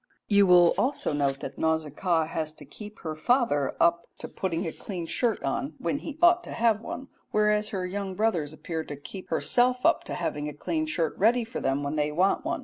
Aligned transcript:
You 0.27 0.47
will 0.47 0.73
also 0.79 1.13
note 1.13 1.41
that 1.41 1.59
Nausicaa 1.59 2.25
has 2.25 2.55
to 2.55 2.65
keep 2.65 2.97
her 3.01 3.15
father 3.15 3.75
up 3.79 4.07
to 4.17 4.27
putting 4.27 4.65
a 4.65 4.71
clean 4.71 5.05
shirt 5.05 5.43
on 5.43 5.75
when 5.77 5.99
he 5.99 6.17
ought 6.23 6.43
to 6.45 6.53
have 6.53 6.81
one, 6.81 7.07
whereas 7.29 7.69
her 7.69 7.85
young 7.85 8.15
brothers 8.15 8.51
appear 8.51 8.83
to 8.83 8.95
keep 8.95 9.29
herself 9.29 9.85
up 9.85 10.03
to 10.05 10.15
having 10.15 10.49
a 10.49 10.53
clean 10.53 10.87
shirt 10.87 11.15
ready 11.19 11.43
for 11.43 11.59
them 11.61 11.83
when 11.83 11.97
they 11.97 12.11
want 12.11 12.43
one. 12.43 12.59